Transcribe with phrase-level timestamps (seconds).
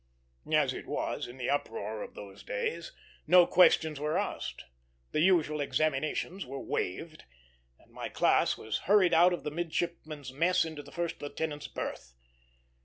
[0.51, 2.91] As it was, in the uproar of those days,
[3.27, 4.65] no questions were asked.
[5.11, 7.25] The usual examinations were waived,
[7.77, 12.15] and my class was hurried out of the midshipmen's mess into the first lieutenant's berth.